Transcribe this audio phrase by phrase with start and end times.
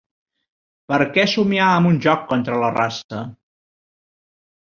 [0.91, 3.21] Per què somiar amb un joc contra la raça?